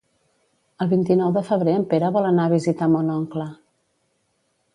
[0.85, 3.47] El vint-i-nou de febrer en Pere vol anar a visitar mon oncle.